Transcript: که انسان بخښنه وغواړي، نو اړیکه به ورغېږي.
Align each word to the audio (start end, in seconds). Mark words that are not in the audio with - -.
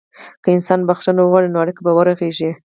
که 0.43 0.49
انسان 0.55 0.79
بخښنه 0.89 1.21
وغواړي، 1.23 1.47
نو 1.53 1.57
اړیکه 1.63 1.81
به 1.85 1.91
ورغېږي. 1.95 2.51